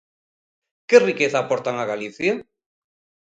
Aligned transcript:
¿Que 0.87 0.97
riqueza 1.07 1.39
aportan 1.41 1.75
a 1.79 1.89
Galicia? 1.91 2.33